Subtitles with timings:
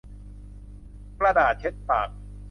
[1.19, 2.09] กระดาษเช็ดปาก